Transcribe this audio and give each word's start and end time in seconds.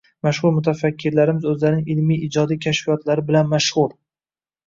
Mashhur 0.25 0.53
mutafakkirlarimiz 0.53 1.43
oʻzlarining 1.51 1.91
ilmiy-ijodiy 1.95 2.59
kashfiyotlari 2.65 3.27
bilan 3.27 3.51
mashhur 3.53 3.93